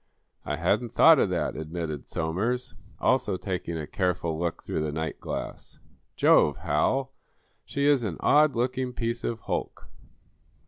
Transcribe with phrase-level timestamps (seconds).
[0.43, 5.77] "I hadn't thought of that," admitted Somers, also taking a careful look through the nightglass.
[6.15, 7.13] "Jove, Hal,
[7.65, 9.91] she is an odd looking piece of hulk."